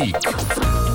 [0.00, 0.16] Politik.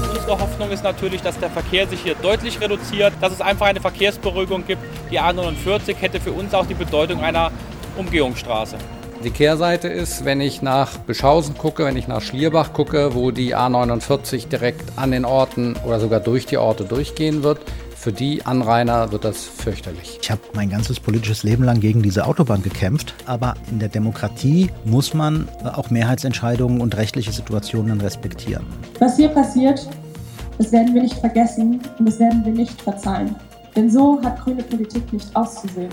[0.10, 3.80] Unsere Hoffnung ist natürlich, dass der Verkehr sich hier deutlich reduziert, dass es einfach eine
[3.80, 4.82] Verkehrsberuhigung gibt.
[5.12, 7.52] Die A49 hätte für uns auch die Bedeutung einer
[7.98, 8.78] Umgehungsstraße.
[9.24, 13.56] Die Kehrseite ist, wenn ich nach Beschausen gucke, wenn ich nach Schlierbach gucke, wo die
[13.56, 17.60] A49 direkt an den Orten oder sogar durch die Orte durchgehen wird,
[18.06, 20.20] für die Anrainer wird das fürchterlich.
[20.22, 24.70] Ich habe mein ganzes politisches Leben lang gegen diese Autobahn gekämpft, aber in der Demokratie
[24.84, 28.64] muss man auch Mehrheitsentscheidungen und rechtliche Situationen respektieren.
[29.00, 29.90] Was hier passiert,
[30.60, 33.36] das werden wir nicht vergessen und das werden wir nicht verzeihen.
[33.76, 35.90] Denn so hat grüne Politik nicht auszusehen.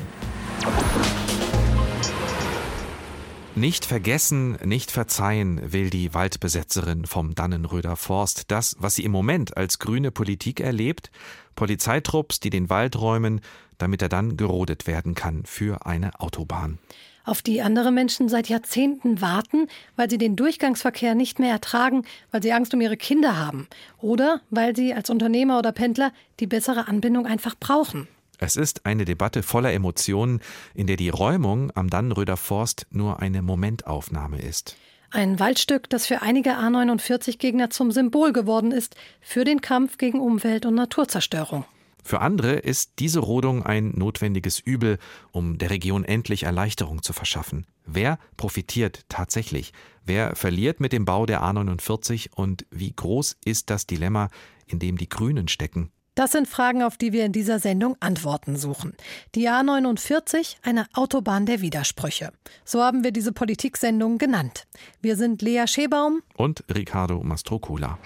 [3.54, 8.50] Nicht vergessen, nicht verzeihen will die Waldbesetzerin vom Dannenröder Forst.
[8.50, 11.10] Das, was sie im Moment als grüne Politik erlebt,
[11.54, 13.42] Polizeitrupps, die den Wald räumen,
[13.76, 16.78] damit er dann gerodet werden kann für eine Autobahn.
[17.24, 22.42] Auf die andere Menschen seit Jahrzehnten warten, weil sie den Durchgangsverkehr nicht mehr ertragen, weil
[22.42, 26.88] sie Angst um ihre Kinder haben oder weil sie als Unternehmer oder Pendler die bessere
[26.88, 28.08] Anbindung einfach brauchen.
[28.44, 30.40] Es ist eine Debatte voller Emotionen,
[30.74, 34.76] in der die Räumung am Dannenröder Forst nur eine Momentaufnahme ist.
[35.12, 40.66] Ein Waldstück, das für einige A49-Gegner zum Symbol geworden ist für den Kampf gegen Umwelt-
[40.66, 41.66] und Naturzerstörung.
[42.02, 44.98] Für andere ist diese Rodung ein notwendiges Übel,
[45.30, 47.68] um der Region endlich Erleichterung zu verschaffen.
[47.86, 49.72] Wer profitiert tatsächlich?
[50.04, 54.30] Wer verliert mit dem Bau der A49 und wie groß ist das Dilemma,
[54.66, 55.92] in dem die Grünen stecken?
[56.14, 58.94] Das sind Fragen, auf die wir in dieser Sendung Antworten suchen.
[59.34, 62.32] Die A49, eine Autobahn der Widersprüche.
[62.66, 64.66] So haben wir diese Politiksendung genannt.
[65.00, 67.98] Wir sind Lea Schebaum und Ricardo Mastrocola.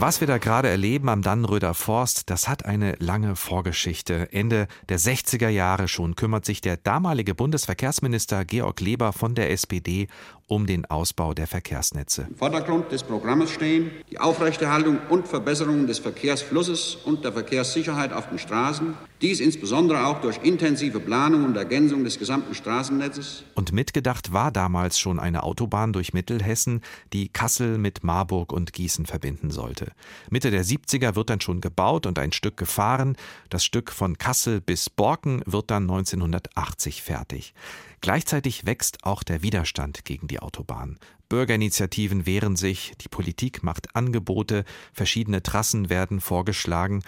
[0.00, 4.32] Was wir da gerade erleben am Dannröder Forst, das hat eine lange Vorgeschichte.
[4.32, 10.08] Ende der 60er Jahre schon kümmert sich der damalige Bundesverkehrsminister Georg Leber von der SPD
[10.46, 12.28] um den Ausbau der Verkehrsnetze.
[12.30, 18.30] Im Vordergrund des Programmes stehen die Aufrechterhaltung und Verbesserung des Verkehrsflusses und der Verkehrssicherheit auf
[18.30, 18.94] den Straßen.
[19.22, 23.44] Dies insbesondere auch durch intensive Planung und Ergänzung des gesamten Straßennetzes.
[23.54, 26.80] Und mitgedacht war damals schon eine Autobahn durch Mittelhessen,
[27.12, 29.92] die Kassel mit Marburg und Gießen verbinden sollte.
[30.30, 33.16] Mitte der 70er wird dann schon gebaut und ein Stück gefahren.
[33.50, 37.52] Das Stück von Kassel bis Borken wird dann 1980 fertig.
[38.00, 40.98] Gleichzeitig wächst auch der Widerstand gegen die Autobahn.
[41.28, 47.02] Bürgerinitiativen wehren sich, die Politik macht Angebote, verschiedene Trassen werden vorgeschlagen.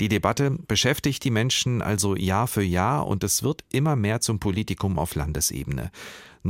[0.00, 4.38] Die Debatte beschäftigt die Menschen also Jahr für Jahr und es wird immer mehr zum
[4.38, 5.90] Politikum auf Landesebene.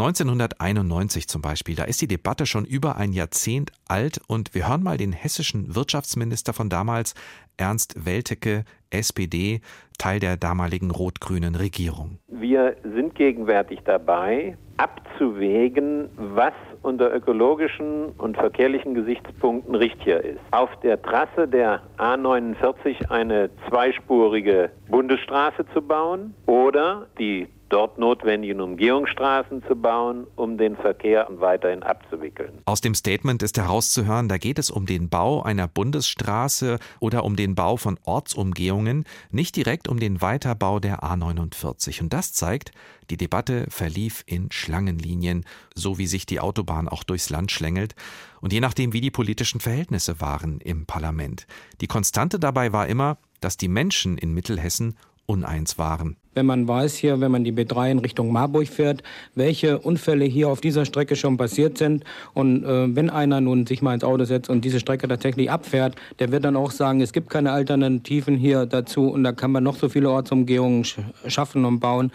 [0.01, 4.85] 1991 zum Beispiel, da ist die Debatte schon über ein Jahrzehnt alt und wir hören
[4.85, 7.15] mal den hessischen Wirtschaftsminister von damals,
[7.57, 9.61] Ernst Weltecke, SPD,
[9.99, 12.19] Teil der damaligen rot-grünen Regierung.
[12.29, 20.39] Wir sind gegenwärtig dabei, abzuwägen, was unter ökologischen und verkehrlichen Gesichtspunkten richtiger ist.
[20.53, 29.63] Auf der Trasse der A49 eine zweispurige Bundesstraße zu bauen oder die dort notwendigen Umgehungsstraßen
[29.67, 32.59] zu bauen, um den Verkehr weiterhin abzuwickeln.
[32.65, 37.37] Aus dem Statement ist herauszuhören, da geht es um den Bau einer Bundesstraße oder um
[37.37, 42.03] den Bau von Ortsumgehungen, nicht direkt um den Weiterbau der A49.
[42.03, 42.73] Und das zeigt,
[43.11, 47.95] die Debatte verlief in Schlangenlinien, so wie sich die Autobahn auch durchs Land schlängelt,
[48.41, 51.47] und je nachdem, wie die politischen Verhältnisse waren im Parlament.
[51.81, 54.97] Die Konstante dabei war immer, dass die Menschen in Mittelhessen
[55.29, 56.17] uneins waren.
[56.35, 59.03] Wenn man weiß hier, wenn man die B3 in Richtung Marburg fährt,
[59.35, 63.83] welche Unfälle hier auf dieser Strecke schon passiert sind und äh, wenn einer nun sich
[63.83, 67.13] mal ins Auto setzt und diese Strecke tatsächlich abfährt, der wird dann auch sagen, es
[67.13, 71.65] gibt keine Alternativen hier dazu und da kann man noch so viele Ortsumgehungen sch schaffen
[71.65, 72.11] und bauen.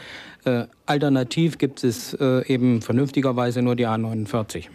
[0.45, 4.69] Äh, alternativ gibt es äh, eben vernünftigerweise nur die A49.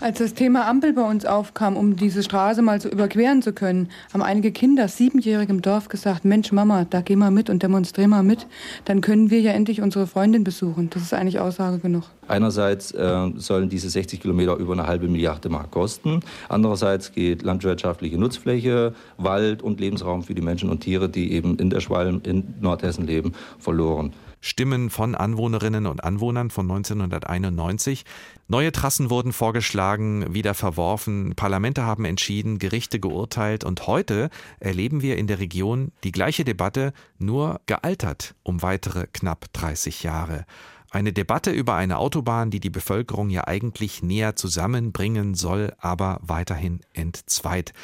[0.00, 3.88] Als das Thema Ampel bei uns aufkam, um diese Straße mal so überqueren zu können,
[4.14, 8.06] haben einige Kinder, siebenjährig im Dorf, gesagt, Mensch Mama, da geh mal mit und demonstrier
[8.06, 8.46] mal mit,
[8.84, 10.88] dann können wir ja endlich unsere Freundin besuchen.
[10.90, 12.04] Das ist eigentlich Aussage genug.
[12.28, 16.20] Einerseits äh, sollen diese 60 Kilometer über eine halbe Milliarde Mark kosten.
[16.48, 21.70] Andererseits geht landwirtschaftliche Nutzfläche, Wald und Lebensraum für die Menschen und Tiere, die eben in
[21.70, 24.12] der Schwalm in Nordhessen leben, verloren.
[24.40, 28.04] Stimmen von Anwohnerinnen und Anwohnern von 1991.
[28.46, 34.30] Neue Trassen wurden vorgeschlagen, wieder verworfen, Parlamente haben entschieden, Gerichte geurteilt und heute
[34.60, 40.46] erleben wir in der Region die gleiche Debatte, nur gealtert um weitere knapp 30 Jahre.
[40.90, 46.80] Eine Debatte über eine Autobahn, die die Bevölkerung ja eigentlich näher zusammenbringen soll, aber weiterhin
[46.94, 47.74] entzweit.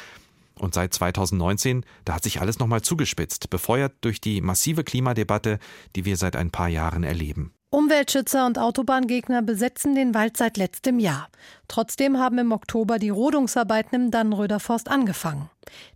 [0.59, 5.59] Und seit 2019, da hat sich alles nochmal zugespitzt, befeuert durch die massive Klimadebatte,
[5.95, 7.53] die wir seit ein paar Jahren erleben.
[7.75, 11.27] Umweltschützer und Autobahngegner besetzen den Wald seit letztem Jahr.
[11.67, 15.49] Trotzdem haben im Oktober die Rodungsarbeiten im Dannenröder Forst angefangen.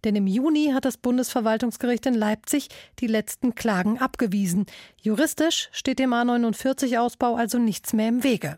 [0.04, 2.68] Denn im Juni hat das Bundesverwaltungsgericht in Leipzig
[3.00, 4.66] die letzten Klagen abgewiesen.
[5.02, 8.58] Juristisch steht dem A49-Ausbau also nichts mehr im Wege.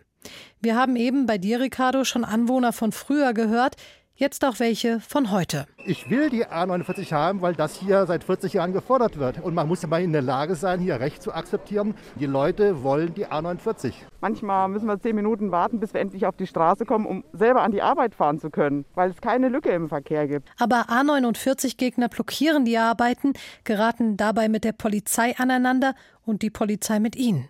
[0.59, 3.75] Wir haben eben bei dir, Ricardo, schon Anwohner von früher gehört,
[4.21, 5.65] Jetzt auch welche von heute.
[5.83, 9.41] Ich will die A49 haben, weil das hier seit 40 Jahren gefordert wird.
[9.41, 11.95] Und man muss ja mal in der Lage sein, hier Recht zu akzeptieren.
[12.19, 13.93] Die Leute wollen die A49.
[14.19, 17.63] Manchmal müssen wir zehn Minuten warten, bis wir endlich auf die Straße kommen, um selber
[17.63, 20.49] an die Arbeit fahren zu können, weil es keine Lücke im Verkehr gibt.
[20.59, 23.33] Aber A49-Gegner blockieren die Arbeiten,
[23.63, 25.95] geraten dabei mit der Polizei aneinander
[26.27, 27.49] und die Polizei mit ihnen.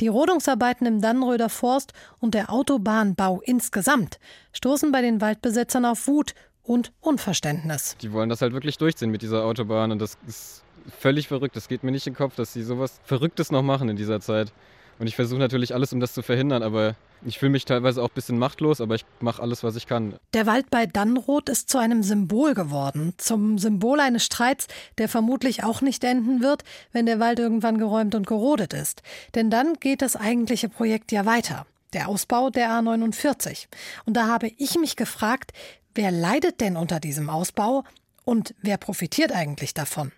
[0.00, 4.18] Die Rodungsarbeiten im Dannröder Forst und der Autobahnbau insgesamt
[4.52, 7.96] stoßen bei den Waldbesetzern auf Wut und Unverständnis.
[8.02, 10.62] Die wollen das halt wirklich durchziehen mit dieser Autobahn und das ist
[10.98, 11.56] völlig verrückt.
[11.56, 14.20] Das geht mir nicht in den Kopf, dass sie sowas Verrücktes noch machen in dieser
[14.20, 14.52] Zeit.
[14.98, 18.08] Und ich versuche natürlich alles, um das zu verhindern, aber ich fühle mich teilweise auch
[18.08, 20.14] ein bisschen machtlos, aber ich mache alles, was ich kann.
[20.34, 23.14] Der Wald bei Dannroth ist zu einem Symbol geworden.
[23.16, 24.66] Zum Symbol eines Streits,
[24.98, 29.02] der vermutlich auch nicht enden wird, wenn der Wald irgendwann geräumt und gerodet ist.
[29.34, 31.66] Denn dann geht das eigentliche Projekt ja weiter.
[31.92, 33.66] Der Ausbau der A49.
[34.04, 35.52] Und da habe ich mich gefragt,
[35.94, 37.84] wer leidet denn unter diesem Ausbau
[38.24, 40.12] und wer profitiert eigentlich davon?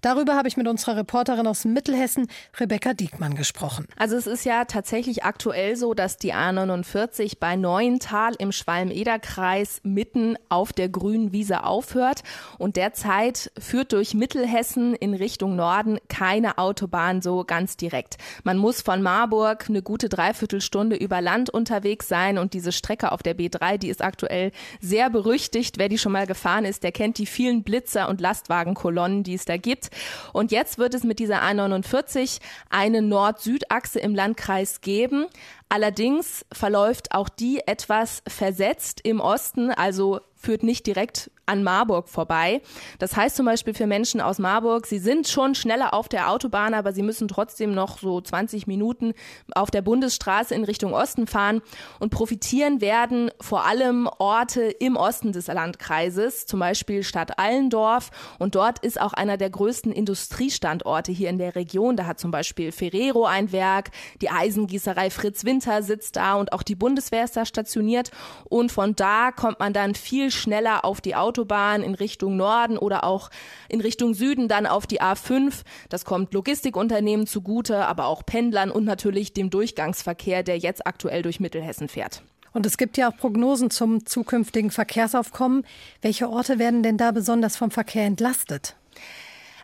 [0.00, 2.28] Darüber habe ich mit unserer Reporterin aus Mittelhessen,
[2.58, 3.86] Rebecca Diekmann, gesprochen.
[3.96, 10.36] Also es ist ja tatsächlich aktuell so, dass die A49 bei Neuental im Schwalm-Eder-Kreis mitten
[10.48, 12.22] auf der grünen Wiese aufhört.
[12.58, 18.16] Und derzeit führt durch Mittelhessen in Richtung Norden keine Autobahn so ganz direkt.
[18.44, 22.38] Man muss von Marburg eine gute Dreiviertelstunde über Land unterwegs sein.
[22.38, 25.78] Und diese Strecke auf der B3, die ist aktuell sehr berüchtigt.
[25.78, 29.44] Wer die schon mal gefahren ist, der kennt die vielen Blitzer und Lastwagenkolonnen, die es
[29.44, 29.90] da gibt.
[30.32, 35.26] Und jetzt wird es mit dieser A49 eine Nord-Süd-Achse im Landkreis geben.
[35.68, 42.62] Allerdings verläuft auch die etwas versetzt im Osten, also führt nicht direkt an Marburg vorbei.
[42.98, 46.72] Das heißt zum Beispiel für Menschen aus Marburg, sie sind schon schneller auf der Autobahn,
[46.72, 49.12] aber sie müssen trotzdem noch so 20 Minuten
[49.54, 51.60] auf der Bundesstraße in Richtung Osten fahren
[52.00, 58.10] und profitieren werden vor allem Orte im Osten des Landkreises, zum Beispiel Stadt Allendorf.
[58.38, 61.96] Und dort ist auch einer der größten Industriestandorte hier in der Region.
[61.96, 63.90] Da hat zum Beispiel Ferrero ein Werk,
[64.22, 68.10] die Eisengießerei Fritz Winter sitzt da und auch die Bundeswehr ist da stationiert.
[68.44, 71.41] Und von da kommt man dann viel schneller auf die Autobahn
[71.82, 73.30] in Richtung Norden oder auch
[73.68, 75.62] in Richtung Süden dann auf die A5.
[75.88, 81.40] Das kommt Logistikunternehmen zugute, aber auch Pendlern und natürlich dem Durchgangsverkehr, der jetzt aktuell durch
[81.40, 82.22] Mittelhessen fährt.
[82.52, 85.64] Und es gibt ja auch Prognosen zum zukünftigen Verkehrsaufkommen.
[86.02, 88.76] Welche Orte werden denn da besonders vom Verkehr entlastet?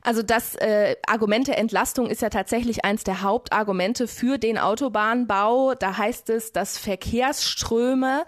[0.02, 5.74] Also das äh, Argument der Entlastung ist ja tatsächlich eins der Hauptargumente für den Autobahnbau.
[5.74, 8.24] Da heißt es, dass Verkehrsströme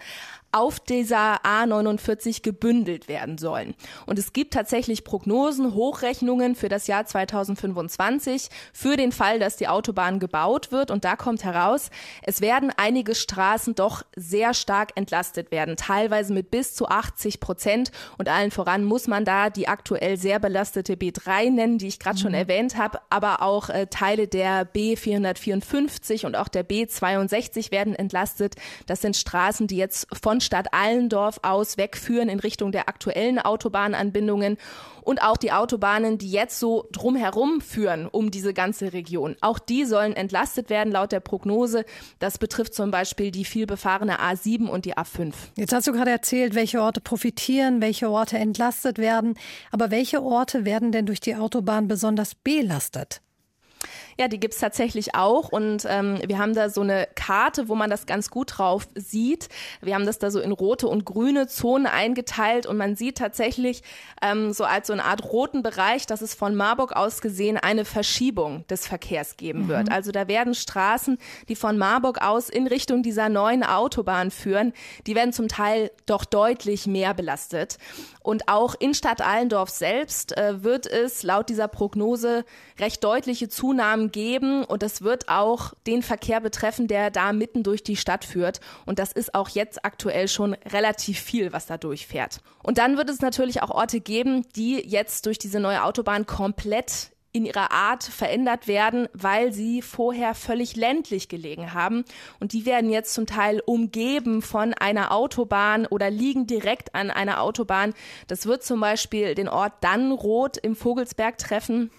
[0.53, 3.75] auf dieser A49 gebündelt werden sollen.
[4.07, 9.69] Und es gibt tatsächlich Prognosen, Hochrechnungen für das Jahr 2025 für den Fall, dass die
[9.69, 10.91] Autobahn gebaut wird.
[10.91, 11.91] Und da kommt heraus,
[12.23, 17.93] es werden einige Straßen doch sehr stark entlastet werden, teilweise mit bis zu 80 Prozent.
[18.19, 22.19] Und allen voran muss man da die aktuell sehr belastete B3 nennen, die ich gerade
[22.19, 22.23] mhm.
[22.23, 28.57] schon erwähnt habe, aber auch äh, Teile der B454 und auch der B62 werden entlastet.
[28.87, 34.57] Das sind Straßen, die jetzt von Stadt Allendorf aus wegführen in Richtung der aktuellen Autobahnanbindungen
[35.03, 39.37] und auch die Autobahnen, die jetzt so drumherum führen um diese ganze Region.
[39.41, 41.85] Auch die sollen entlastet werden laut der Prognose.
[42.19, 45.33] Das betrifft zum Beispiel die vielbefahrene A7 und die A5.
[45.57, 49.35] Jetzt hast du gerade erzählt, welche Orte profitieren, welche Orte entlastet werden.
[49.71, 53.21] Aber welche Orte werden denn durch die Autobahn besonders belastet?
[54.19, 57.91] Ja, die gibt's tatsächlich auch und ähm, wir haben da so eine Karte, wo man
[57.91, 59.49] das ganz gut drauf sieht.
[59.81, 63.83] Wir haben das da so in rote und grüne Zonen eingeteilt und man sieht tatsächlich
[64.23, 67.85] ähm, so als so eine Art roten Bereich, dass es von Marburg aus gesehen eine
[67.85, 69.89] Verschiebung des Verkehrs geben wird.
[69.89, 69.93] Mhm.
[69.93, 74.73] Also da werden Straßen, die von Marburg aus in Richtung dieser neuen Autobahn führen,
[75.07, 77.79] die werden zum Teil doch deutlich mehr belastet.
[78.23, 82.45] Und auch in Stadt Allendorf selbst äh, wird es laut dieser Prognose
[82.79, 87.85] recht deutliche Zunahmen geben und es wird auch den Verkehr betreffen, der da mitten durch
[87.85, 88.61] die Stadt führt.
[88.87, 92.39] Und das ist auch jetzt aktuell schon relativ viel, was da durchfährt.
[92.63, 97.13] Und dann wird es natürlich auch Orte geben, die jetzt durch diese neue Autobahn komplett
[97.33, 102.05] in ihrer Art verändert werden, weil sie vorher völlig ländlich gelegen haben.
[102.41, 107.41] Und die werden jetzt zum Teil umgeben von einer Autobahn oder liegen direkt an einer
[107.41, 107.95] Autobahn.
[108.27, 111.91] Das wird zum Beispiel den Ort Dannroth im Vogelsberg treffen.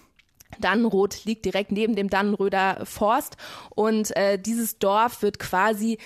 [0.60, 3.36] Dannenroth liegt direkt neben dem Dannenröder Forst
[3.70, 5.98] und äh, dieses Dorf wird quasi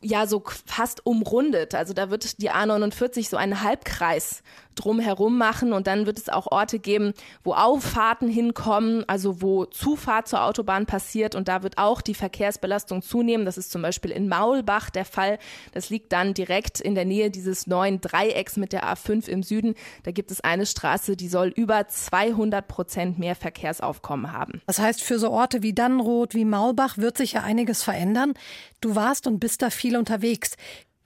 [0.00, 1.74] ja so fast umrundet.
[1.74, 4.42] Also da wird die A49 so einen Halbkreis
[4.78, 7.12] drumherum machen und dann wird es auch Orte geben,
[7.44, 13.02] wo Auffahrten hinkommen, also wo Zufahrt zur Autobahn passiert und da wird auch die Verkehrsbelastung
[13.02, 13.44] zunehmen.
[13.44, 15.38] Das ist zum Beispiel in Maulbach der Fall.
[15.72, 19.74] Das liegt dann direkt in der Nähe dieses neuen Dreiecks mit der A5 im Süden.
[20.04, 24.60] Da gibt es eine Straße, die soll über 200 Prozent mehr Verkehrsaufkommen haben.
[24.66, 28.34] Das heißt, für so Orte wie Dannenroth, wie Maulbach wird sich ja einiges verändern.
[28.80, 30.56] Du warst und bist da viel unterwegs.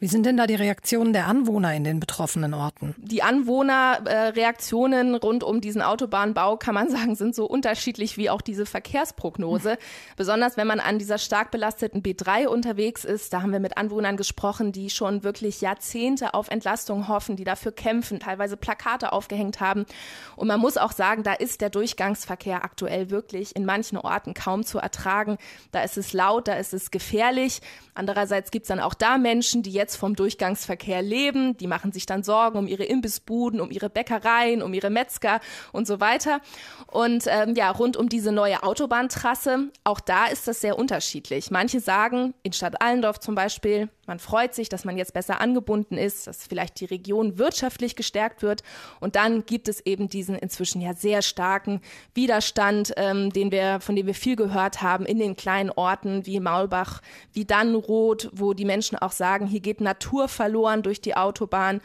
[0.02, 2.96] Wie sind denn da die Reaktionen der Anwohner in den betroffenen Orten?
[2.98, 8.40] Die Anwohnerreaktionen äh, rund um diesen Autobahnbau, kann man sagen, sind so unterschiedlich wie auch
[8.40, 9.78] diese Verkehrsprognose.
[10.16, 14.16] Besonders wenn man an dieser stark belasteten B3 unterwegs ist, da haben wir mit Anwohnern
[14.16, 19.86] gesprochen, die schon wirklich Jahrzehnte auf Entlastung hoffen, die dafür kämpfen, teilweise Plakate aufgehängt haben.
[20.34, 24.64] Und man muss auch sagen, da ist der Durchgangsverkehr aktuell wirklich in manchen Orten kaum
[24.64, 25.38] zu ertragen.
[25.70, 27.60] Da ist es laut, da ist es gefährlich.
[27.94, 31.56] Andererseits gibt es dann auch da Menschen, die jetzt vom Durchgangsverkehr leben.
[31.56, 35.40] Die machen sich dann Sorgen um ihre Imbissbuden, um ihre Bäckereien, um ihre Metzger
[35.72, 36.40] und so weiter.
[36.86, 41.50] Und ähm, ja, rund um diese neue Autobahntrasse, auch da ist das sehr unterschiedlich.
[41.50, 45.96] Manche sagen, in Stadt Allendorf zum Beispiel, man freut sich, dass man jetzt besser angebunden
[45.96, 48.62] ist, dass vielleicht die Region wirtschaftlich gestärkt wird.
[48.98, 51.80] Und dann gibt es eben diesen inzwischen ja sehr starken
[52.12, 56.40] Widerstand, ähm, den wir, von dem wir viel gehört haben in den kleinen Orten wie
[56.40, 57.00] Maulbach,
[57.32, 61.80] wie Dannenroth, wo die Menschen auch sagen, hier geht Natur verloren durch die Autobahn.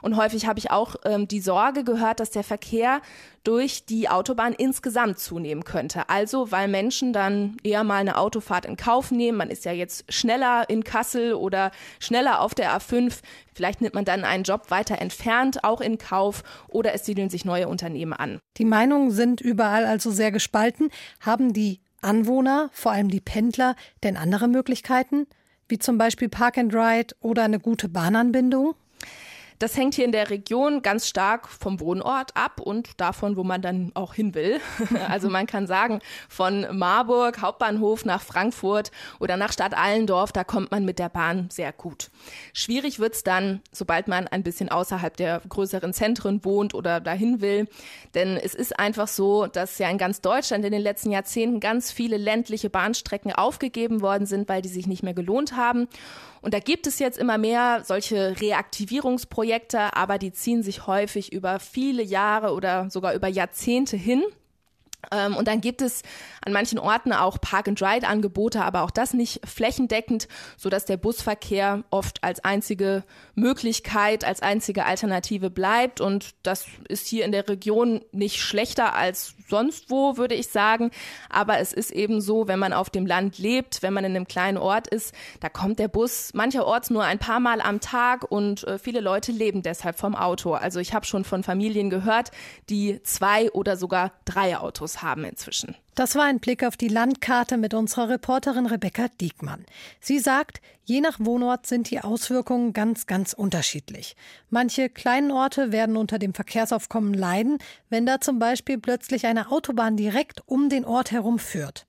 [0.00, 3.00] Und häufig habe ich auch ähm, die Sorge gehört, dass der Verkehr
[3.44, 6.08] durch die Autobahn insgesamt zunehmen könnte.
[6.08, 9.38] Also weil Menschen dann eher mal eine Autofahrt in Kauf nehmen.
[9.38, 13.20] Man ist ja jetzt schneller in Kassel oder schneller auf der A5.
[13.54, 17.44] Vielleicht nimmt man dann einen Job weiter entfernt auch in Kauf oder es siedeln sich
[17.44, 18.38] neue Unternehmen an.
[18.56, 20.90] Die Meinungen sind überall also sehr gespalten.
[21.20, 23.74] Haben die Anwohner, vor allem die Pendler,
[24.04, 25.26] denn andere Möglichkeiten?
[25.68, 28.74] Wie zum Beispiel Park and Ride oder eine gute Bahnanbindung?
[29.58, 33.60] Das hängt hier in der Region ganz stark vom Wohnort ab und davon, wo man
[33.60, 34.60] dann auch hin will.
[35.08, 40.70] Also man kann sagen, von Marburg, Hauptbahnhof nach Frankfurt oder nach Stadt Allendorf, da kommt
[40.70, 42.10] man mit der Bahn sehr gut.
[42.52, 47.68] Schwierig wird's dann, sobald man ein bisschen außerhalb der größeren Zentren wohnt oder dahin will.
[48.14, 51.90] Denn es ist einfach so, dass ja in ganz Deutschland in den letzten Jahrzehnten ganz
[51.90, 55.88] viele ländliche Bahnstrecken aufgegeben worden sind, weil die sich nicht mehr gelohnt haben.
[56.40, 61.60] Und da gibt es jetzt immer mehr solche Reaktivierungsprojekte, aber die ziehen sich häufig über
[61.60, 64.22] viele Jahre oder sogar über Jahrzehnte hin.
[65.12, 66.02] Ähm, und dann gibt es
[66.44, 72.24] an manchen Orten auch Park-and-Ride-Angebote, aber auch das nicht flächendeckend, so dass der Busverkehr oft
[72.24, 76.00] als einzige Möglichkeit, als einzige Alternative bleibt.
[76.00, 80.90] Und das ist hier in der Region nicht schlechter als sonst wo, würde ich sagen.
[81.30, 84.26] Aber es ist eben so, wenn man auf dem Land lebt, wenn man in einem
[84.26, 88.64] kleinen Ort ist, da kommt der Bus mancherorts nur ein paar Mal am Tag und
[88.64, 90.54] äh, viele Leute leben deshalb vom Auto.
[90.54, 92.30] Also ich habe schon von Familien gehört,
[92.68, 95.76] die zwei oder sogar drei Autos haben inzwischen.
[95.94, 99.64] Das war ein Blick auf die Landkarte mit unserer Reporterin Rebecca Diekmann.
[100.00, 104.16] Sie sagt, je nach Wohnort sind die Auswirkungen ganz, ganz unterschiedlich.
[104.48, 107.58] Manche kleinen Orte werden unter dem Verkehrsaufkommen leiden,
[107.90, 111.86] wenn da zum Beispiel plötzlich eine Autobahn direkt um den Ort herum führt.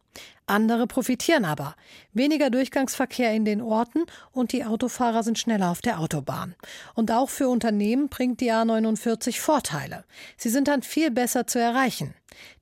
[0.50, 1.76] Andere profitieren aber.
[2.12, 6.56] Weniger Durchgangsverkehr in den Orten und die Autofahrer sind schneller auf der Autobahn.
[6.96, 10.06] Und auch für Unternehmen bringt die A49 Vorteile.
[10.38, 12.16] Sie sind dann viel besser zu erreichen.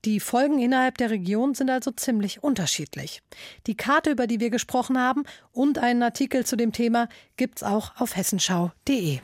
[0.05, 3.21] Die Folgen innerhalb der Region sind also ziemlich unterschiedlich.
[3.65, 7.95] Die Karte, über die wir gesprochen haben, und einen Artikel zu dem Thema gibt's auch
[7.97, 9.19] auf hessenschau.de.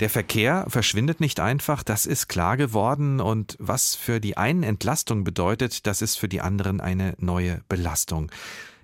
[0.00, 3.20] Der Verkehr verschwindet nicht einfach, das ist klar geworden.
[3.20, 8.30] Und was für die einen Entlastung bedeutet, das ist für die anderen eine neue Belastung.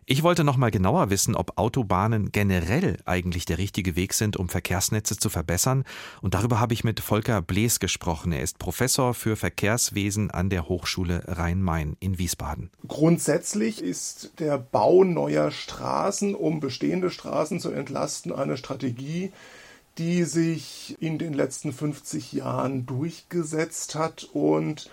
[0.06, 4.50] Ich wollte noch mal genauer wissen, ob Autobahnen generell eigentlich der richtige Weg sind, um
[4.50, 5.84] Verkehrsnetze zu verbessern.
[6.20, 8.30] Und darüber habe ich mit Volker Blees gesprochen.
[8.32, 12.70] Er ist Professor für Verkehrswesen an der Hochschule Rhein-Main in Wiesbaden.
[12.86, 19.32] Grundsätzlich ist der Bau neuer Straßen, um bestehende Straßen zu entlasten, eine Strategie,
[19.96, 24.90] die sich in den letzten 50 Jahren durchgesetzt hat und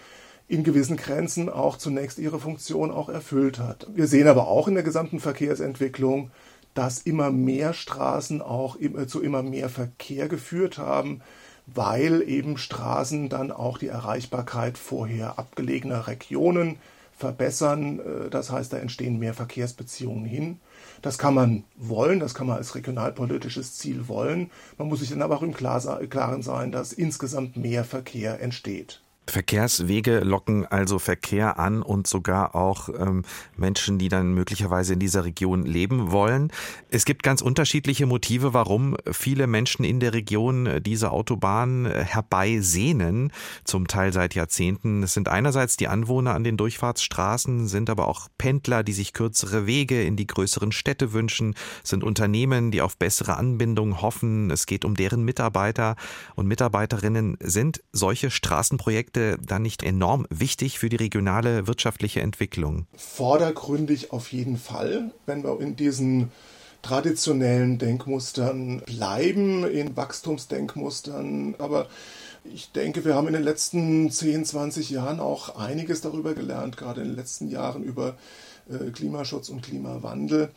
[0.51, 3.87] in gewissen Grenzen auch zunächst ihre Funktion auch erfüllt hat.
[3.95, 6.29] Wir sehen aber auch in der gesamten Verkehrsentwicklung,
[6.73, 8.77] dass immer mehr Straßen auch
[9.07, 11.21] zu immer mehr Verkehr geführt haben,
[11.67, 16.77] weil eben Straßen dann auch die Erreichbarkeit vorher abgelegener Regionen
[17.17, 17.99] verbessern.
[17.99, 20.59] Äh, das heißt, da entstehen mehr Verkehrsbeziehungen hin.
[21.01, 24.51] Das kann man wollen, das kann man als regionalpolitisches Ziel wollen.
[24.77, 29.01] Man muss sich dann aber auch im Klaren sein, dass insgesamt mehr Verkehr entsteht.
[29.27, 33.23] Verkehrswege locken also Verkehr an und sogar auch ähm,
[33.55, 36.51] Menschen, die dann möglicherweise in dieser Region leben wollen.
[36.89, 42.03] Es gibt ganz unterschiedliche Motive, warum viele Menschen in der Region äh, diese Autobahn äh,
[42.03, 43.31] herbeisehnen,
[43.63, 45.03] zum Teil seit Jahrzehnten.
[45.03, 49.67] Es sind einerseits die Anwohner an den Durchfahrtsstraßen, sind aber auch Pendler, die sich kürzere
[49.67, 54.49] Wege in die größeren Städte wünschen, sind Unternehmen, die auf bessere Anbindung hoffen.
[54.49, 55.95] Es geht um deren Mitarbeiter
[56.35, 57.37] und Mitarbeiterinnen.
[57.39, 62.85] Sind solche Straßenprojekte Projekte dann nicht enorm wichtig für die regionale wirtschaftliche Entwicklung?
[62.95, 66.31] Vordergründig auf jeden Fall, wenn wir in diesen
[66.81, 71.55] traditionellen Denkmustern bleiben, in Wachstumsdenkmustern.
[71.59, 71.87] Aber
[72.43, 77.01] ich denke, wir haben in den letzten 10, 20 Jahren auch einiges darüber gelernt, gerade
[77.01, 78.15] in den letzten Jahren über
[78.93, 80.49] Klimaschutz und Klimawandel.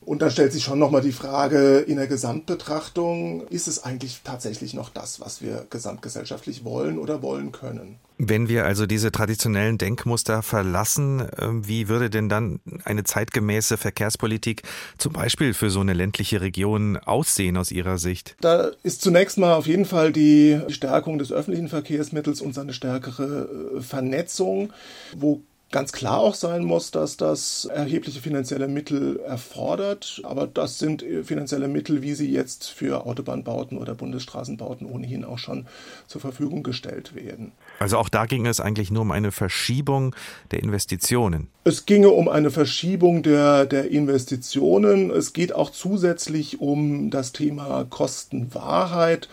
[0.00, 4.72] Und dann stellt sich schon nochmal die Frage in der Gesamtbetrachtung, ist es eigentlich tatsächlich
[4.72, 7.98] noch das, was wir gesamtgesellschaftlich wollen oder wollen können?
[8.16, 14.62] Wenn wir also diese traditionellen Denkmuster verlassen, ähm, wie würde denn dann eine zeitgemäße Verkehrspolitik
[14.98, 18.34] zum Beispiel für so eine ländliche Region aussehen aus Ihrer Sicht?
[18.40, 23.76] Da ist zunächst mal auf jeden Fall die Stärkung des öffentlichen Verkehrsmittels und seine stärkere
[23.76, 24.72] äh, Vernetzung,
[25.16, 30.20] wo ganz klar auch sein muss, dass das erhebliche finanzielle Mittel erfordert.
[30.24, 35.66] Aber das sind finanzielle Mittel, wie sie jetzt für Autobahnbauten oder Bundesstraßenbauten ohnehin auch schon
[36.06, 37.52] zur Verfügung gestellt werden.
[37.78, 40.14] Also auch da ging es eigentlich nur um eine Verschiebung
[40.50, 41.48] der Investitionen.
[41.64, 45.10] Es ginge um eine Verschiebung der, der Investitionen.
[45.10, 49.28] Es geht auch zusätzlich um das Thema Kostenwahrheit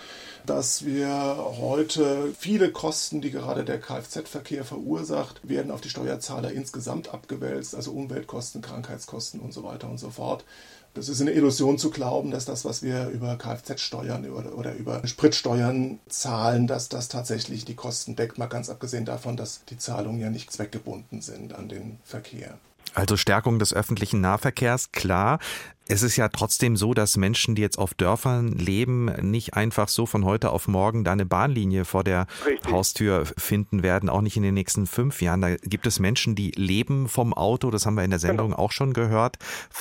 [0.46, 1.10] dass wir
[1.60, 7.92] heute viele Kosten, die gerade der Kfz-Verkehr verursacht, werden auf die Steuerzahler insgesamt abgewälzt, also
[7.92, 10.46] Umweltkosten, Krankheitskosten und so weiter und so fort.
[10.96, 15.06] Das ist eine Illusion zu glauben, dass das, was wir über Kfz-Steuern oder, oder, über
[15.06, 18.38] Spritsteuern zahlen, dass das tatsächlich die Kosten deckt.
[18.38, 22.58] Mal ganz abgesehen davon, dass die Zahlungen ja nicht zweckgebunden sind an den Verkehr.
[22.94, 25.40] Also Stärkung des öffentlichen Nahverkehrs, klar.
[25.88, 30.08] Es ist ja trotzdem so, dass Menschen, die jetzt auf Dörfern leben, nicht einfach so
[30.08, 32.72] von heute auf morgen da eine Bahnlinie vor der Richtig.
[32.72, 35.42] Haustür finden werden, auch nicht in den nächsten fünf Jahren.
[35.42, 38.64] Da gibt es Menschen, die leben vom Auto, das haben wir in der Sendung genau.
[38.64, 39.38] auch schon gehört,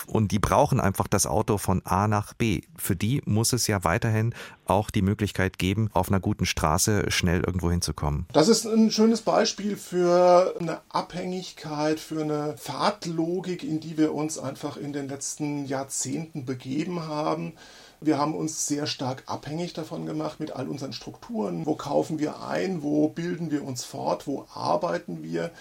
[0.06, 2.60] und die brauchen einfach das Auto von A nach B.
[2.76, 4.34] Für die muss es ja weiterhin
[4.66, 8.26] auch die Möglichkeit geben, auf einer guten Straße schnell irgendwo hinzukommen.
[8.32, 14.38] Das ist ein schönes Beispiel für eine Abhängigkeit, für eine Fahrtlogik, in die wir uns
[14.38, 17.52] einfach in den letzten Jahrzehnten Jahrzehnten begeben haben.
[18.00, 21.64] Wir haben uns sehr stark abhängig davon gemacht mit all unseren Strukturen.
[21.64, 22.82] Wo kaufen wir ein?
[22.82, 24.26] Wo bilden wir uns fort?
[24.26, 25.52] Wo arbeiten wir?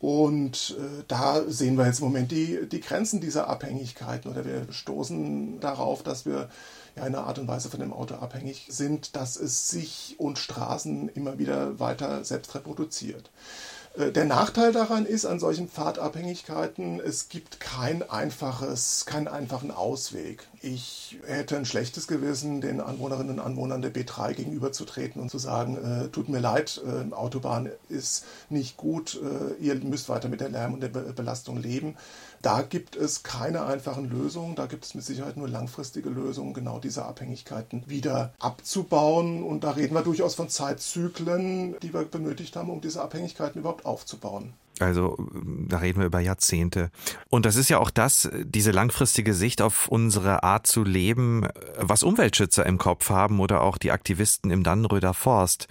[0.00, 4.66] Und äh, da sehen wir jetzt im Moment die, die Grenzen dieser Abhängigkeiten oder wir
[4.70, 6.48] stoßen darauf, dass wir
[6.96, 10.38] ja in einer Art und Weise von dem Auto abhängig sind, dass es sich und
[10.38, 13.30] Straßen immer wieder weiter selbst reproduziert.
[13.96, 20.48] Äh, der Nachteil daran ist an solchen Pfadabhängigkeiten, es gibt kein einfaches, keinen einfachen Ausweg.
[20.62, 25.76] Ich hätte ein schlechtes Gewissen, den Anwohnerinnen und Anwohnern der B3 gegenüberzutreten und zu sagen,
[25.76, 30.48] äh, tut mir leid, äh, Autobahn ist nicht gut, äh, ihr müsst weiter mit der
[30.48, 31.96] Lärm und der Be Belastung leben.
[32.44, 36.78] Da gibt es keine einfachen Lösungen, da gibt es mit Sicherheit nur langfristige Lösungen, genau
[36.78, 39.42] diese Abhängigkeiten wieder abzubauen.
[39.42, 43.86] Und da reden wir durchaus von Zeitzyklen, die wir benötigt haben, um diese Abhängigkeiten überhaupt
[43.86, 44.52] aufzubauen.
[44.78, 45.16] Also
[45.68, 46.90] da reden wir über Jahrzehnte.
[47.30, 52.02] Und das ist ja auch das, diese langfristige Sicht auf unsere Art zu leben, was
[52.02, 55.66] Umweltschützer im Kopf haben oder auch die Aktivisten im Dannröder Forst.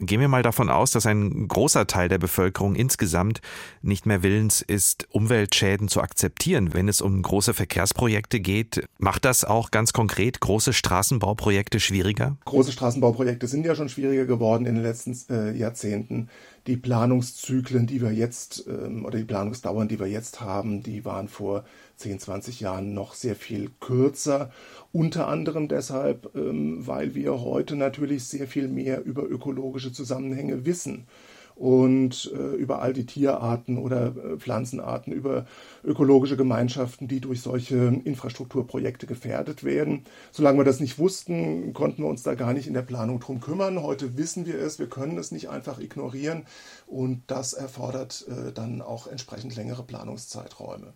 [0.00, 3.40] Gehen wir mal davon aus, dass ein großer Teil der Bevölkerung insgesamt
[3.80, 8.84] nicht mehr willens ist, Umweltschäden zu akzeptieren, wenn es um große Verkehrsprojekte geht.
[8.98, 12.36] Macht das auch ganz konkret große Straßenbauprojekte schwieriger?
[12.44, 16.28] Große Straßenbauprojekte sind ja schon schwieriger geworden in den letzten äh, Jahrzehnten
[16.66, 21.28] die Planungszyklen, die wir jetzt ähm, oder die Planungsdauern, die wir jetzt haben, die waren
[21.28, 21.64] vor
[21.96, 24.50] 10, 20 Jahren noch sehr viel kürzer.
[24.92, 31.06] Unter anderem deshalb, ähm, weil wir heute natürlich sehr viel mehr über ökologische Zusammenhänge wissen
[31.54, 35.46] und äh, über all die Tierarten oder äh, Pflanzenarten, über
[35.84, 40.04] ökologische Gemeinschaften, die durch solche Infrastrukturprojekte gefährdet werden.
[40.32, 43.40] Solange wir das nicht wussten, konnten wir uns da gar nicht in der Planung drum
[43.40, 43.82] kümmern.
[43.82, 46.44] Heute wissen wir es, wir können es nicht einfach ignorieren
[46.86, 50.92] und das erfordert äh, dann auch entsprechend längere Planungszeiträume.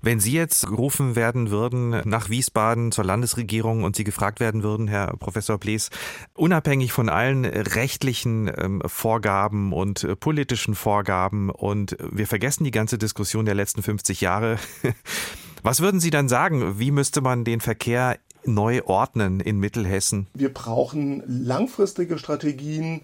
[0.00, 4.86] Wenn Sie jetzt gerufen werden würden nach Wiesbaden zur Landesregierung und Sie gefragt werden würden,
[4.86, 5.90] Herr Professor Blees,
[6.34, 12.96] unabhängig von allen rechtlichen ähm, Vorgaben und äh, politischen Vorgaben und wir vergessen die ganze
[12.96, 14.58] Diskussion der letzten 50 Jahre,
[15.64, 16.78] was würden Sie dann sagen?
[16.78, 20.28] Wie müsste man den Verkehr neu ordnen in Mittelhessen?
[20.34, 23.00] Wir brauchen langfristige Strategien,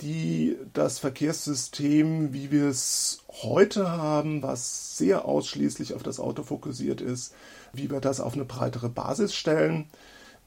[0.00, 7.00] die das Verkehrssystem, wie wir es heute haben, was sehr ausschließlich auf das Auto fokussiert
[7.00, 7.34] ist,
[7.72, 9.88] wie wir das auf eine breitere Basis stellen.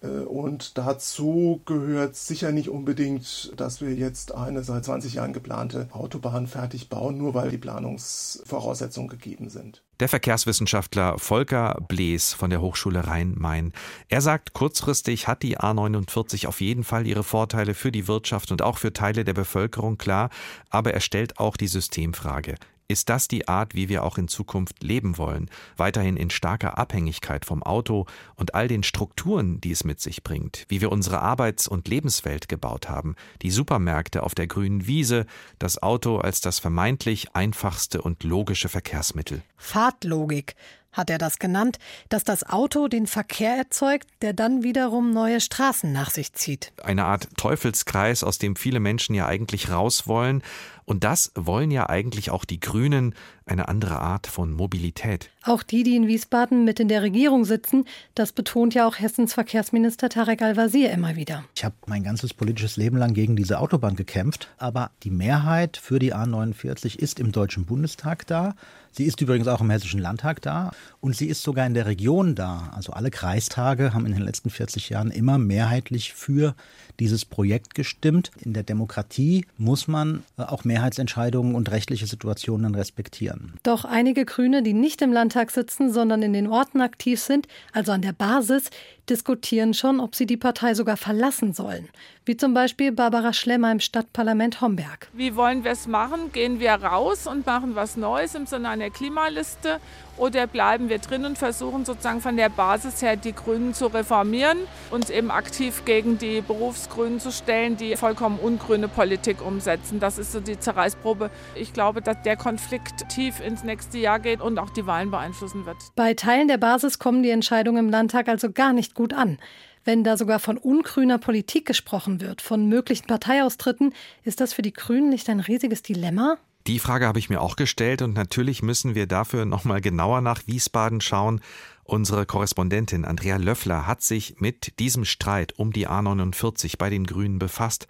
[0.02, 5.90] Äh, und dazu gehört sicher nicht unbedingt, dass wir jetzt eine seit 20 Jahren geplante
[5.92, 9.84] Autobahn fertig bauen, nur weil die Planungsvoraussetzungen gegeben sind.
[10.02, 13.72] Der Verkehrswissenschaftler Volker Blees von der Hochschule Rhein-Main.
[14.10, 18.64] Er sagt, kurzfristig hat die A49 auf jeden Fall ihre Vorteile für die Wirtschaft und
[18.64, 20.32] auch für Teile der Bevölkerung klar,
[20.72, 22.56] aber er stellt auch die Systemfrage.
[22.92, 25.50] Ist das die Art, wie wir auch in Zukunft leben wollen?
[25.78, 30.66] Weiterhin in starker Abhängigkeit vom Auto und all den Strukturen, die es mit sich bringt,
[30.68, 35.26] wie wir unsere Arbeits- und Lebenswelt gebaut haben, die Supermärkte auf der grünen Wiese,
[35.58, 39.42] das Auto als das vermeintlich einfachste und logische Verkehrsmittel.
[39.56, 40.58] Fahrtlogik
[40.92, 45.92] hat er das genannt, dass das Auto den Verkehr erzeugt, der dann wiederum neue Straßen
[45.92, 46.74] nach sich zieht.
[46.84, 50.44] Eine Art Teufelskreis, aus dem viele Menschen ja eigentlich raus wollen.
[50.86, 55.30] Und das wollen ja eigentlich auch die Grünen, eine andere Art von Mobilität.
[55.44, 59.34] Auch die, die in Wiesbaden mit in der Regierung sitzen, das betont ja auch Hessens
[59.34, 61.44] Verkehrsminister Tarek Al-Wazir immer wieder.
[61.56, 66.00] Ich habe mein ganzes politisches Leben lang gegen diese Autobahn gekämpft, aber die Mehrheit für
[66.00, 68.56] die A49 ist im Deutschen Bundestag da.
[68.92, 72.36] Sie ist übrigens auch im Hessischen Landtag da und sie ist sogar in der Region
[72.36, 72.72] da.
[72.76, 76.56] Also alle Kreistage haben in den letzten 40 Jahren immer mehrheitlich für
[77.00, 78.32] dieses Projekt gestimmt.
[78.42, 83.54] In der Demokratie muss man äh, auch Mehrheitsentscheidungen und rechtliche Situationen respektieren.
[83.64, 87.92] Doch einige Grüne, die nicht im Landtag sitzen, sondern in den Orten aktiv sind, also
[87.92, 88.70] an der Basis,
[89.10, 91.90] diskutieren schon, ob sie die Partei sogar verlassen sollen.
[92.24, 95.10] Wie zum Beispiel Barbara Schlemmer im Stadtparlament Homberg.
[95.14, 96.32] Wie wollen wir es machen?
[96.32, 99.80] Gehen wir raus und machen was Neues im Sinne einer Klimaliste
[100.18, 104.60] oder bleiben wir drin und versuchen sozusagen von der Basis her die Grünen zu reformieren
[104.90, 110.00] und eben aktiv gegen die Berufsgrünen zu stellen, die vollkommen ungrüne Politik umsetzen.
[110.00, 111.30] Das ist so die Zerreißprobe.
[111.56, 115.66] Ich glaube, dass der Konflikt tief ins nächste Jahr geht und auch die Wahlen beeinflussen
[115.66, 115.78] wird.
[115.96, 119.38] Bei Teilen der Basis kommen die Entscheidungen im Landtag also gar nicht gut an.
[119.84, 123.94] Wenn da sogar von ungrüner Politik gesprochen wird, von möglichen Parteiaustritten,
[124.24, 126.38] ist das für die Grünen nicht ein riesiges Dilemma?
[126.68, 130.46] Die Frage habe ich mir auch gestellt und natürlich müssen wir dafür nochmal genauer nach
[130.46, 131.42] Wiesbaden schauen.
[131.84, 137.40] Unsere Korrespondentin Andrea Löffler hat sich mit diesem Streit um die A49 bei den Grünen
[137.40, 137.88] befasst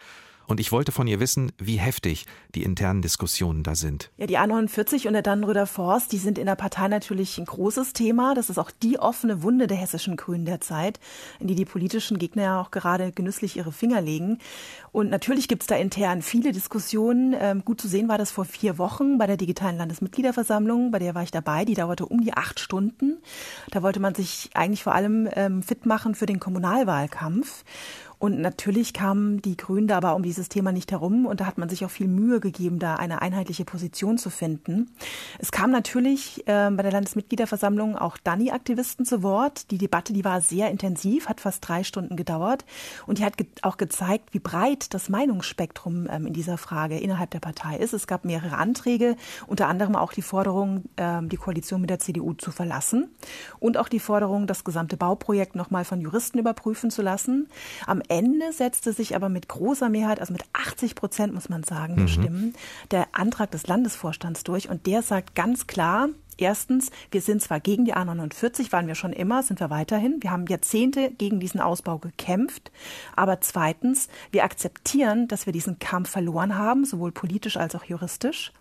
[0.51, 4.11] und ich wollte von ihr wissen, wie heftig die internen Diskussionen da sind.
[4.17, 7.93] Ja, die A49 und der Dannenröder Forst, die sind in der Partei natürlich ein großes
[7.93, 8.35] Thema.
[8.35, 10.99] Das ist auch die offene Wunde der hessischen Grünen derzeit,
[11.39, 14.39] in die die politischen Gegner ja auch gerade genüsslich ihre Finger legen.
[14.91, 17.33] Und natürlich gibt es da intern viele Diskussionen.
[17.39, 20.91] Ähm, gut zu sehen war das vor vier Wochen bei der digitalen Landesmitgliederversammlung.
[20.91, 21.63] Bei der war ich dabei.
[21.63, 23.21] Die dauerte um die acht Stunden.
[23.71, 27.63] Da wollte man sich eigentlich vor allem ähm, fit machen für den Kommunalwahlkampf.
[28.21, 31.57] Und natürlich kamen die Grünen da aber um dieses Thema nicht herum und da hat
[31.57, 34.91] man sich auch viel Mühe gegeben, da eine einheitliche Position zu finden.
[35.39, 39.71] Es kam natürlich äh, bei der Landesmitgliederversammlung auch Dani-Aktivisten zu Wort.
[39.71, 42.63] Die Debatte, die war sehr intensiv, hat fast drei Stunden gedauert
[43.07, 47.31] und die hat ge auch gezeigt, wie breit das Meinungsspektrum ähm, in dieser Frage innerhalb
[47.31, 47.93] der Partei ist.
[47.93, 49.15] Es gab mehrere Anträge,
[49.47, 53.09] unter anderem auch die Forderung, ähm, die Koalition mit der CDU zu verlassen
[53.57, 57.47] und auch die Forderung, das gesamte Bauprojekt nochmal von Juristen überprüfen zu lassen.
[57.87, 61.95] Am Ende setzte sich aber mit großer Mehrheit, also mit 80 Prozent muss man sagen,
[61.95, 62.09] der mhm.
[62.09, 62.53] Stimmen,
[62.91, 64.69] der Antrag des Landesvorstands durch.
[64.69, 69.13] Und der sagt ganz klar, Erstens, wir sind zwar gegen die A49, waren wir schon
[69.13, 70.17] immer, sind wir weiterhin.
[70.21, 72.71] Wir haben Jahrzehnte gegen diesen Ausbau gekämpft.
[73.15, 78.53] Aber zweitens, wir akzeptieren, dass wir diesen Kampf verloren haben, sowohl politisch als auch juristisch.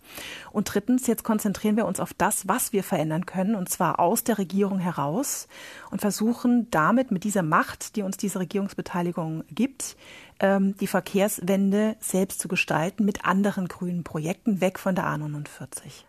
[0.51, 4.23] Und drittens, jetzt konzentrieren wir uns auf das, was wir verändern können, und zwar aus
[4.23, 5.47] der Regierung heraus
[5.89, 9.95] und versuchen damit mit dieser Macht, die uns diese Regierungsbeteiligung gibt,
[10.41, 16.03] die Verkehrswende selbst zu gestalten mit anderen grünen Projekten weg von der A49.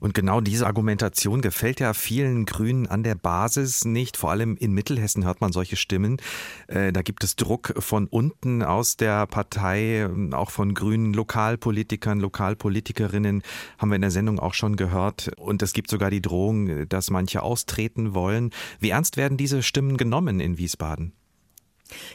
[0.00, 4.16] Und genau diese Argumentation gefällt ja vielen Grünen an der Basis nicht.
[4.16, 6.18] Vor allem in Mittelhessen hört man solche Stimmen.
[6.66, 13.42] Äh, da gibt es Druck von unten aus der Partei, auch von grünen Lokalpolitikern, Lokalpolitikerinnen,
[13.78, 15.30] haben wir in der Sendung auch schon gehört.
[15.38, 18.50] Und es gibt sogar die Drohung, dass manche austreten wollen.
[18.80, 21.12] Wie ernst werden diese Stimmen genommen in Wiesbaden?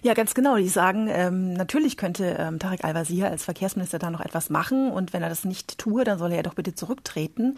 [0.03, 0.57] Ja, ganz genau.
[0.57, 5.13] Die sagen, ähm, natürlich könnte ähm, Tarek Al-Wazir als Verkehrsminister da noch etwas machen und
[5.13, 7.57] wenn er das nicht tue, dann soll er doch bitte zurücktreten.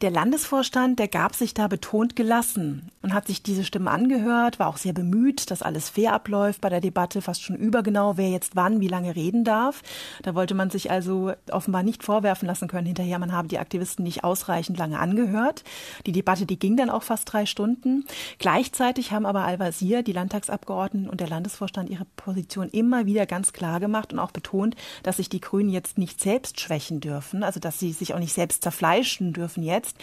[0.00, 4.68] Der Landesvorstand, der gab sich da betont gelassen und hat sich diese Stimmen angehört, war
[4.68, 8.54] auch sehr bemüht, dass alles fair abläuft bei der Debatte, fast schon übergenau, wer jetzt
[8.54, 9.82] wann, wie lange reden darf.
[10.22, 14.04] Da wollte man sich also offenbar nicht vorwerfen lassen können hinterher, man habe die Aktivisten
[14.04, 15.64] nicht ausreichend lange angehört.
[16.06, 18.04] Die Debatte, die ging dann auch fast drei Stunden.
[18.38, 21.47] Gleichzeitig haben aber Al-Wazir, die Landtagsabgeordneten und der Landesvorstand
[21.88, 25.98] ihre Position immer wieder ganz klar gemacht und auch betont, dass sich die Grünen jetzt
[25.98, 29.96] nicht selbst schwächen dürfen, also dass sie sich auch nicht selbst zerfleischen dürfen jetzt,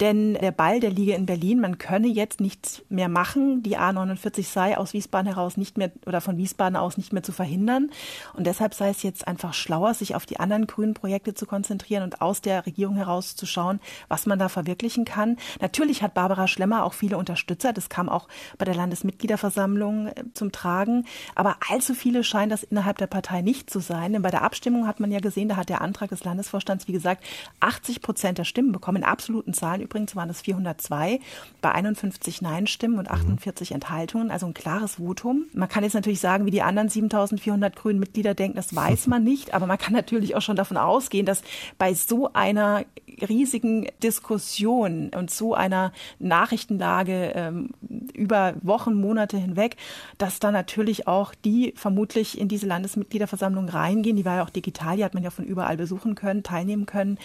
[0.00, 1.60] denn der Ball, der liege in Berlin.
[1.60, 3.62] Man könne jetzt nichts mehr machen.
[3.62, 7.32] Die A49 sei aus Wiesbaden heraus nicht mehr oder von Wiesbaden aus nicht mehr zu
[7.32, 7.90] verhindern.
[8.34, 12.04] Und deshalb sei es jetzt einfach schlauer, sich auf die anderen grünen Projekte zu konzentrieren
[12.04, 15.36] und aus der Regierung heraus zu schauen, was man da verwirklichen kann.
[15.60, 17.72] Natürlich hat Barbara Schlemmer auch viele Unterstützer.
[17.72, 21.06] Das kam auch bei der Landesmitgliederversammlung äh, zum Tragen.
[21.34, 24.12] Aber allzu viele scheinen das innerhalb der Partei nicht zu sein.
[24.12, 26.92] Denn bei der Abstimmung hat man ja gesehen, da hat der Antrag des Landesvorstands, wie
[26.92, 27.24] gesagt,
[27.58, 31.20] 80 Prozent der Stimmen bekommen absoluten Zahlen übrigens waren es 402
[31.62, 33.74] bei 51 Nein-Stimmen und 48 mhm.
[33.74, 35.44] Enthaltungen, also ein klares Votum.
[35.54, 39.24] Man kann jetzt natürlich sagen, wie die anderen 7400 grünen Mitglieder denken, das weiß man
[39.24, 41.42] nicht, aber man kann natürlich auch schon davon ausgehen, dass
[41.78, 42.84] bei so einer
[43.28, 47.70] riesigen Diskussion und so einer Nachrichtenlage ähm,
[48.12, 49.76] über Wochen, Monate hinweg,
[50.18, 54.96] dass da natürlich auch die vermutlich in diese Landesmitgliederversammlung reingehen, die war ja auch digital,
[54.96, 57.18] die hat man ja von überall besuchen können, teilnehmen können,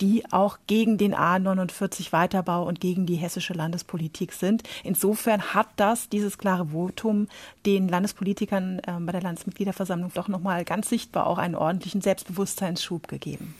[0.00, 4.62] die auch gegen den A49 Weiterbau und gegen die hessische Landespolitik sind.
[4.82, 7.28] Insofern hat das, dieses klare Votum,
[7.66, 13.54] den Landespolitikern äh, bei der Landesmitgliederversammlung doch nochmal ganz sichtbar auch einen ordentlichen Selbstbewusstseinsschub gegeben.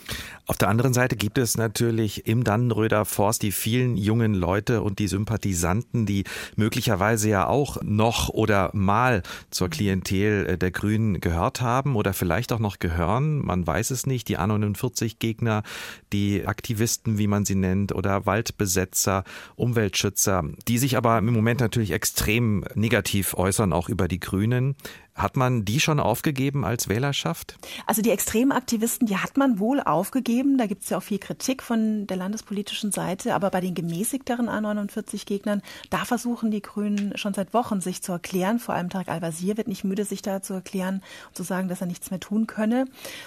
[0.46, 4.98] Auf der anderen Seite gibt es natürlich im Dannenröder Forst die vielen jungen Leute und
[4.98, 6.24] die Sympathisanten, die
[6.57, 12.52] möglicherweise ja auch noch oder mal zur Klientel äh, der Grünen gehört haben oder vielleicht
[12.52, 13.38] auch noch gehören.
[13.38, 14.28] Man weiß es nicht.
[14.28, 15.62] Die A49-Gegner,
[16.12, 19.23] die Aktivisten, wie man sie nennt, oder Waldbesetzer,
[19.55, 24.75] Umweltschützer, die sich aber im Moment natürlich extrem negativ äußern, auch über die Grünen.
[25.14, 27.57] Hat man die schon aufgegeben als Wählerschaft?
[27.87, 30.59] Also die Extremaktivisten, die hat man wohl aufgegeben.
[30.59, 33.33] Da gibt es ja auch viel Kritik von der landespolitischen Seite.
[33.37, 38.59] Aber bei den gemäßigteren A49-Gegnern, da versuchen die Grünen schon seit Wochen sich zu erklären.
[38.59, 41.81] Vor allem Tarek Al-Wazir wird nicht müde, sich da zu erklären und zu sagen, dass
[41.81, 42.87] er nichts mehr tun könne.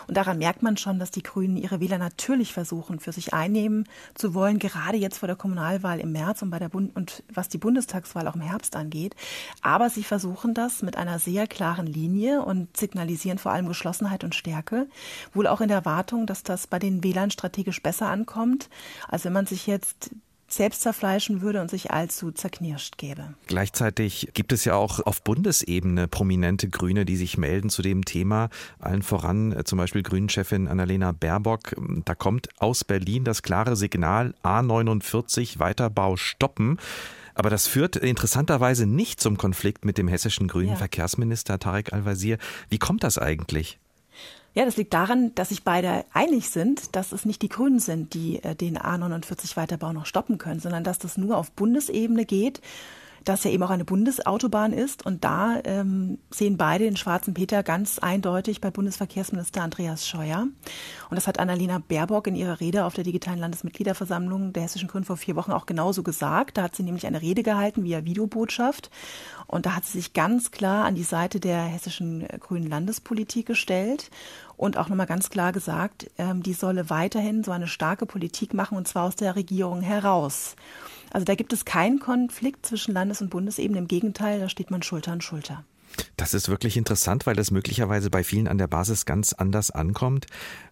[0.09, 3.87] Und daran merkt man schon, dass die Grünen ihre Wähler natürlich versuchen, für sich einnehmen
[4.13, 7.47] zu wollen, gerade jetzt vor der Kommunalwahl im März und bei der Bund und was
[7.47, 9.15] die Bundestagswahl auch im Herbst angeht.
[9.61, 14.23] Aber sie versuchen das mit einer sehr klaren klaren Linie und signalisieren vor allem Geschlossenheit
[14.23, 14.87] und Stärke.
[15.33, 18.69] Wohl auch in der Erwartung, dass das bei den Wählern strategisch besser ankommt,
[19.07, 20.11] als wenn man sich jetzt
[20.49, 23.33] selbst zerfleischen würde und sich allzu zerknirscht gäbe.
[23.47, 28.49] Gleichzeitig gibt es ja auch auf Bundesebene prominente Grüne, die sich melden zu dem Thema.
[28.79, 31.75] Allen voran äh, zum Beispiel Grünen-Chefin Annalena Baerbock.
[32.05, 36.79] Da kommt aus Berlin das klare Signal A49 Weiterbau stoppen.
[37.37, 40.75] Aber das führt interessanterweise nicht zum Konflikt mit dem hessischen grünen ja.
[40.75, 42.39] Verkehrsminister Tarek Al-Wazir.
[42.67, 43.77] Wie kommt das eigentlich?
[44.55, 48.15] Ja, das liegt daran, dass sich beide einig sind, dass es nicht die Grünen sind,
[48.15, 52.59] die äh, den A49 Weiterbau noch stoppen können, sondern dass das nur auf Bundesebene geht
[53.27, 55.05] das ja eben auch eine Bundesautobahn ist.
[55.05, 60.47] Und da ähm, sehen beide den schwarzen Peter ganz eindeutig bei Bundesverkehrsminister Andreas Scheuer.
[61.09, 65.05] Und das hat Annalena Baerbock in ihrer Rede auf der digitalen Landesmitgliederversammlung der Hessischen Grünen
[65.05, 66.57] vor vier Wochen auch genauso gesagt.
[66.57, 68.89] Da hat sie nämlich eine Rede gehalten via Videobotschaft.
[69.47, 74.09] Und da hat sie sich ganz klar an die Seite der hessischen grünen Landespolitik gestellt
[74.57, 78.77] und auch nochmal ganz klar gesagt, ähm, die solle weiterhin so eine starke Politik machen
[78.77, 80.55] und zwar aus der Regierung heraus.
[81.11, 83.79] Also da gibt es keinen Konflikt zwischen Landes- und Bundesebene.
[83.79, 85.63] Im Gegenteil, da steht man Schulter an Schulter.
[86.15, 90.27] Das ist wirklich interessant, weil das möglicherweise bei vielen an der Basis ganz anders ankommt.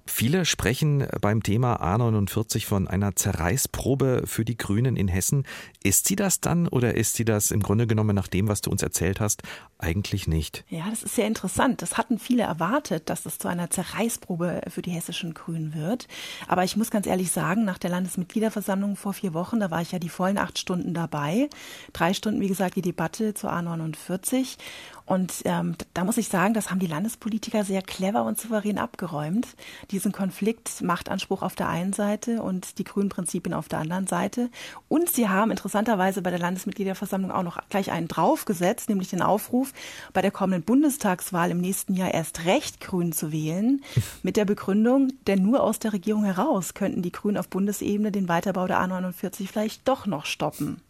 [0.07, 5.47] Viele sprechen beim Thema A49 von einer Zerreißprobe für die Grünen in Hessen.
[5.83, 8.69] Ist sie das dann oder ist sie das im Grunde genommen nach dem, was du
[8.69, 9.41] uns erzählt hast,
[9.79, 10.63] eigentlich nicht?
[10.69, 11.81] Ja, das ist sehr interessant.
[11.81, 16.07] Das hatten viele erwartet, dass es zu einer Zerreißprobe für die hessischen Grünen wird.
[16.47, 19.91] Aber ich muss ganz ehrlich sagen, nach der Landesmitgliederversammlung vor vier Wochen, da war ich
[19.91, 21.49] ja die vollen acht Stunden dabei.
[21.93, 24.57] Drei Stunden, wie gesagt, die Debatte zur A49.
[25.05, 29.47] Und ähm, da muss ich sagen, das haben die Landespolitiker sehr clever und souverän abgeräumt.
[29.95, 34.49] Diesen Konflikt Machtanspruch auf der einen Seite und die grünen Prinzipien auf der anderen Seite.
[34.89, 39.71] Und sie haben interessanterweise bei der Landesmitgliederversammlung auch noch gleich einen draufgesetzt, nämlich den Aufruf,
[40.11, 43.85] bei der kommenden Bundestagswahl im nächsten Jahr erst recht grün zu wählen,
[44.21, 48.27] mit der Begründung, denn nur aus der Regierung heraus könnten die Grünen auf Bundesebene den
[48.27, 50.81] Weiterbau der A49 vielleicht doch noch stoppen.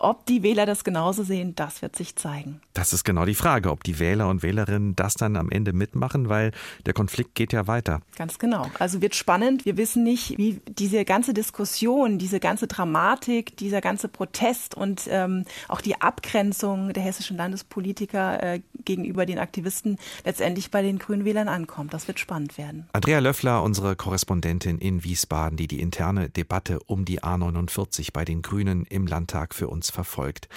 [0.00, 2.60] Ob die Wähler das genauso sehen, das wird sich zeigen.
[2.72, 6.28] Das ist genau die Frage, ob die Wähler und Wählerinnen das dann am Ende mitmachen,
[6.28, 6.52] weil
[6.86, 8.00] der Konflikt geht ja weiter.
[8.16, 8.70] Ganz genau.
[8.78, 9.64] Also wird spannend.
[9.64, 15.44] Wir wissen nicht, wie diese ganze Diskussion, diese ganze Dramatik, dieser ganze Protest und ähm,
[15.66, 21.48] auch die Abgrenzung der hessischen Landespolitiker äh, gegenüber den Aktivisten letztendlich bei den Grünen Wählern
[21.48, 21.92] ankommt.
[21.92, 22.88] Das wird spannend werden.
[22.92, 28.42] Andrea Löffler, unsere Korrespondentin in Wiesbaden, die die interne Debatte um die A49 bei den
[28.42, 30.48] Grünen im Landtag für uns verfolgt.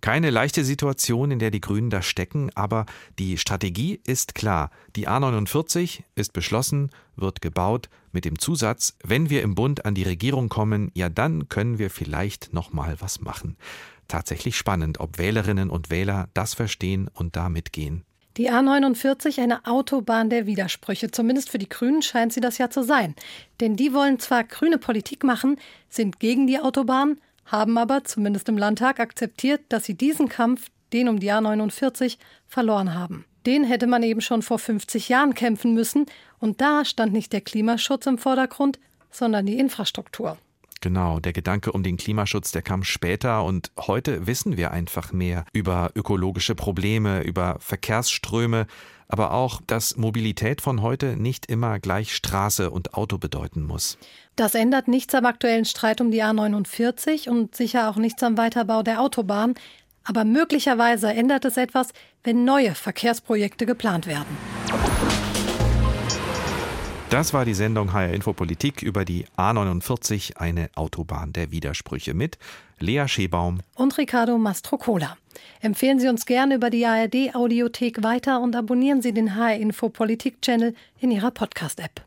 [0.00, 2.86] Keine leichte Situation, in der die Grünen da stecken, aber
[3.18, 4.70] die Strategie ist klar.
[4.96, 10.02] Die A49 ist beschlossen, wird gebaut mit dem Zusatz, wenn wir im Bund an die
[10.02, 13.56] Regierung kommen, ja dann können wir vielleicht noch mal was machen.
[14.08, 18.04] Tatsächlich spannend, ob Wählerinnen und Wähler das verstehen und da mitgehen.
[18.36, 21.10] Die A49 eine Autobahn der Widersprüche.
[21.10, 23.14] Zumindest für die Grünen scheint sie das ja zu sein.
[23.60, 28.58] Denn die wollen zwar grüne Politik machen, sind gegen die Autobahn, haben aber, zumindest im
[28.58, 33.24] Landtag, akzeptiert, dass sie diesen Kampf, den um die A49, verloren haben.
[33.46, 36.06] Den hätte man eben schon vor 50 Jahren kämpfen müssen,
[36.38, 38.78] und da stand nicht der Klimaschutz im Vordergrund,
[39.10, 40.38] sondern die Infrastruktur.
[40.80, 45.44] Genau, der Gedanke um den Klimaschutz, der kam später und heute wissen wir einfach mehr
[45.52, 48.66] über ökologische Probleme, über Verkehrsströme,
[49.06, 53.98] aber auch, dass Mobilität von heute nicht immer gleich Straße und Auto bedeuten muss.
[54.36, 58.82] Das ändert nichts am aktuellen Streit um die A49 und sicher auch nichts am Weiterbau
[58.82, 59.54] der Autobahn.
[60.04, 61.88] Aber möglicherweise ändert es etwas,
[62.24, 64.36] wenn neue Verkehrsprojekte geplant werden.
[67.10, 72.38] Das war die Sendung HR Infopolitik über die A49, eine Autobahn der Widersprüche mit
[72.78, 75.16] Lea Schebaum und Ricardo Mastrocola.
[75.60, 80.40] Empfehlen Sie uns gerne über die ARD Audiothek weiter und abonnieren Sie den HR Infopolitik
[80.40, 82.00] Channel in Ihrer Podcast App.